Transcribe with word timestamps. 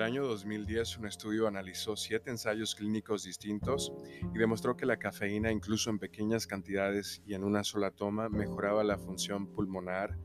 año 0.00 0.26
2010, 0.26 0.98
un 0.98 1.06
estudio 1.06 1.46
analizó 1.46 1.96
siete 1.96 2.30
ensayos 2.30 2.74
clínicos 2.74 3.24
distintos 3.24 3.92
y 4.34 4.38
demostró 4.38 4.76
que 4.76 4.84
la 4.84 4.98
cafeína, 4.98 5.52
incluso 5.52 5.90
en 5.90 5.98
pequeñas 5.98 6.46
cantidades 6.46 7.22
y 7.24 7.34
en 7.34 7.44
una 7.44 7.62
sola 7.62 7.90
toma, 7.90 8.28
mejoraba 8.28 8.82
la 8.84 8.98
función 8.98 9.46
pulmonar 9.46 10.18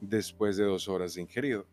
después 0.00 0.56
de 0.56 0.64
dos 0.64 0.88
horas 0.88 1.14
de 1.14 1.22
ingerido. 1.22 1.66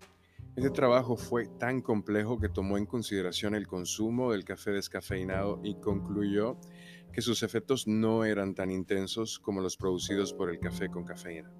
Este 0.56 0.70
trabajo 0.70 1.18
fue 1.18 1.48
tan 1.60 1.82
complejo 1.82 2.40
que 2.40 2.50
tomó 2.50 2.78
en 2.78 2.86
consideración 2.86 3.56
el 3.56 3.68
consumo 3.68 4.32
del 4.32 4.44
café 4.44 4.72
descafeinado 4.72 5.60
y 5.64 5.76
concluyó 5.76 6.58
que 7.14 7.22
sus 7.22 7.44
efectos 7.44 7.88
no 7.88 8.26
eran 8.26 8.56
tan 8.56 8.72
intensos 8.72 9.40
como 9.40 9.62
los 9.62 9.78
producidos 9.78 10.34
por 10.34 10.50
el 10.50 10.60
café 10.60 10.90
con 10.90 11.06
cafeína. 11.06 11.52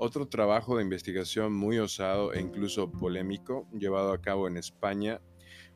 Otro 0.00 0.28
trabajo 0.28 0.76
de 0.76 0.84
investigación 0.84 1.52
muy 1.52 1.80
osado 1.80 2.32
e 2.32 2.40
incluso 2.40 2.88
polémico, 2.88 3.66
llevado 3.72 4.12
a 4.12 4.20
cabo 4.20 4.46
en 4.46 4.56
España 4.56 5.20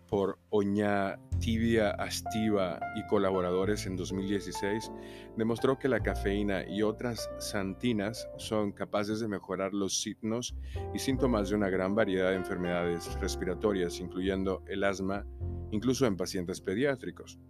por 0.06 0.38
Oña 0.50 1.18
Tibia 1.40 1.90
Astiva 1.90 2.78
y 2.94 3.04
colaboradores 3.08 3.84
en 3.86 3.96
2016, 3.96 4.92
demostró 5.36 5.76
que 5.76 5.88
la 5.88 6.04
cafeína 6.04 6.64
y 6.68 6.82
otras 6.82 7.30
santinas 7.38 8.28
son 8.36 8.70
capaces 8.70 9.18
de 9.18 9.26
mejorar 9.26 9.74
los 9.74 10.00
signos 10.00 10.54
y 10.94 11.00
síntomas 11.00 11.48
de 11.48 11.56
una 11.56 11.68
gran 11.68 11.96
variedad 11.96 12.30
de 12.30 12.36
enfermedades 12.36 13.18
respiratorias, 13.20 13.98
incluyendo 13.98 14.62
el 14.68 14.84
asma, 14.84 15.26
incluso 15.72 16.06
en 16.06 16.16
pacientes 16.16 16.60
pediátricos. 16.60 17.40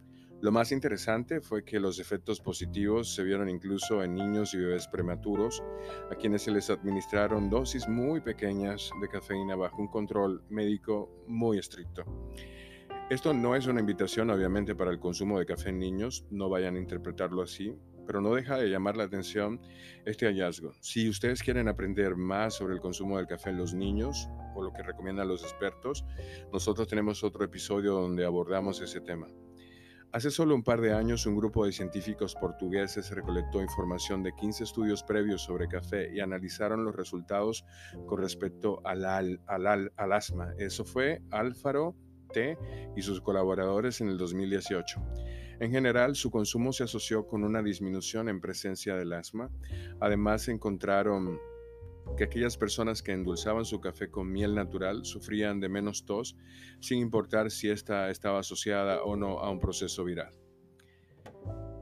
Lo 0.43 0.51
más 0.51 0.73
interesante 0.73 1.41
fue 1.41 1.65
que 1.65 1.79
los 1.79 2.01
efectos 2.01 2.41
positivos 2.41 3.15
se 3.15 3.23
vieron 3.23 3.49
incluso 3.49 4.03
en 4.03 4.17
niños 4.17 4.55
y 4.55 4.57
bebés 4.57 4.89
prematuros, 4.89 5.63
a 6.11 6.17
quienes 6.17 6.43
se 6.43 6.51
les 6.51 6.69
administraron 6.69 7.49
dosis 7.49 7.87
muy 7.89 8.21
pequeñas 8.21 8.91
de 9.01 9.09
cafeína 9.09 9.55
bajo 9.55 9.81
un 9.81 9.87
control 9.87 10.43
médico 10.51 11.09
muy 11.29 11.59
estricto. 11.61 12.03
Esto 13.09 13.33
no 13.33 13.55
es 13.55 13.69
una 13.69 13.79
invitación 13.79 14.31
obviamente 14.31 14.75
para 14.75 14.91
el 14.91 14.99
consumo 14.99 15.39
de 15.39 15.47
café 15.47 15.69
en 15.69 15.79
niños, 15.79 16.27
no 16.29 16.49
vayan 16.49 16.75
a 16.75 16.81
interpretarlo 16.81 17.43
así, 17.43 17.77
pero 18.05 18.21
no 18.21 18.35
deja 18.35 18.57
de 18.57 18.69
llamar 18.69 18.97
la 18.97 19.05
atención 19.05 19.61
este 20.05 20.27
hallazgo. 20.27 20.73
Si 20.81 21.09
ustedes 21.09 21.41
quieren 21.41 21.69
aprender 21.69 22.17
más 22.17 22.55
sobre 22.55 22.75
el 22.75 22.81
consumo 22.81 23.17
del 23.17 23.29
café 23.29 23.51
en 23.51 23.59
los 23.59 23.75
niños, 23.75 24.29
o 24.57 24.63
lo 24.65 24.73
que 24.73 24.83
recomiendan 24.83 25.29
los 25.29 25.45
expertos, 25.45 26.05
nosotros 26.53 26.89
tenemos 26.89 27.23
otro 27.23 27.45
episodio 27.45 27.93
donde 27.93 28.25
abordamos 28.25 28.81
ese 28.81 29.01
tema. 29.01 29.29
Hace 30.13 30.31
solo 30.31 30.55
un 30.55 30.63
par 30.63 30.83
de 30.83 30.93
años, 30.93 31.25
un 31.25 31.37
grupo 31.37 31.65
de 31.65 31.73
científicos 31.73 32.35
portugueses 32.35 33.11
recolectó 33.11 33.63
información 33.63 34.23
de 34.23 34.35
15 34.35 34.65
estudios 34.65 35.03
previos 35.03 35.41
sobre 35.41 35.69
café 35.69 36.15
y 36.15 36.21
analizaron 36.21 36.85
los 36.85 36.95
resultados 36.95 37.65
con 38.07 38.21
respecto 38.21 38.83
al, 38.85 39.07
al, 39.07 40.13
asma. 40.13 40.53
Eso 40.59 40.85
fue 40.85 41.23
Alfaro 41.31 41.97
T 42.31 42.59
y 42.95 43.01
sus 43.01 43.23
colaboradores 43.23 44.03
en 44.03 44.09
el 44.09 44.19
2018. 44.19 45.03
En 45.61 45.71
general, 45.71 46.15
su 46.15 46.31
consumo 46.31 46.75
se 46.75 46.85
asoció 46.85 47.27
con 47.27 47.43
una 47.43 47.63
disminución 47.63 48.29
en 48.29 48.43
presencia 48.43 48.95
del 48.97 49.15
asma. 49.15 49.51
Además, 49.99 50.47
encontraron 50.49 51.39
que 52.17 52.25
aquellas 52.25 52.57
personas 52.57 53.03
que 53.03 53.13
endulzaban 53.13 53.65
su 53.65 53.81
café 53.81 54.11
con 54.11 54.31
miel 54.31 54.55
natural 54.55 55.05
sufrían 55.05 55.61
de 55.61 55.69
menos 55.69 56.05
tos, 56.05 56.37
sin 56.81 56.99
importar 56.99 57.51
si 57.51 57.71
ésta 57.71 58.11
estaba 58.11 58.41
asociada 58.41 59.03
o 59.03 59.17
no 59.17 59.39
a 59.39 59.51
un 59.51 59.59
proceso 59.59 60.05
viral. 60.05 60.33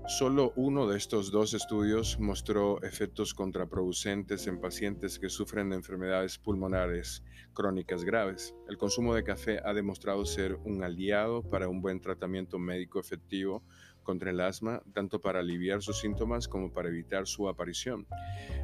Solo 0.07 0.53
uno 0.57 0.89
de 0.89 0.97
estos 0.97 1.31
dos 1.31 1.55
estudios 1.55 2.19
mostró 2.19 2.83
efectos 2.83 3.33
contraproducentes 3.33 4.49
en 4.49 4.61
pacientes 4.61 5.21
que 5.21 5.29
sufren 5.29 5.71
de 5.71 5.77
enfermedades 5.77 6.37
pulmonares 6.37 7.23
crónicas 7.53 8.03
graves. 8.03 8.55
El 8.69 8.77
consumo 8.77 9.15
de 9.15 9.23
café 9.23 9.61
ha 9.65 9.73
demostrado 9.73 10.27
ser 10.27 10.57
un 10.65 10.83
aliado 10.83 11.49
para 11.49 11.69
un 11.69 11.81
buen 11.81 12.01
tratamiento 12.01 12.59
médico 12.59 12.99
efectivo 12.99 13.63
contra 14.11 14.33
el 14.33 14.41
asma, 14.41 14.83
tanto 14.93 15.21
para 15.21 15.39
aliviar 15.39 15.83
sus 15.83 16.01
síntomas 16.01 16.49
como 16.49 16.73
para 16.73 16.89
evitar 16.89 17.29
su 17.29 17.49
aparición. 17.49 18.09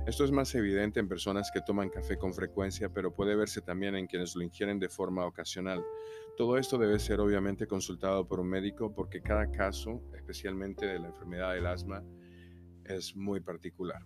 Esto 0.04 0.24
es 0.24 0.32
más 0.32 0.52
evidente 0.56 0.98
en 0.98 1.06
personas 1.06 1.52
que 1.54 1.60
toman 1.60 1.88
café 1.88 2.18
con 2.18 2.34
frecuencia, 2.34 2.88
pero 2.88 3.14
puede 3.14 3.36
verse 3.36 3.60
también 3.60 3.94
en 3.94 4.08
quienes 4.08 4.34
lo 4.34 4.42
ingieren 4.42 4.80
de 4.80 4.88
forma 4.88 5.24
ocasional. 5.24 5.84
Todo 6.36 6.58
esto 6.58 6.78
debe 6.78 6.98
ser 6.98 7.20
obviamente 7.20 7.68
consultado 7.68 8.26
por 8.26 8.40
un 8.40 8.48
médico 8.48 8.92
porque 8.92 9.22
cada 9.22 9.52
caso, 9.52 10.02
especialmente 10.16 10.84
de 10.84 10.98
la 10.98 11.06
enfermedad 11.06 11.54
del 11.54 11.66
asma, 11.66 12.02
es 12.84 13.14
muy 13.14 13.38
particular. 13.38 14.02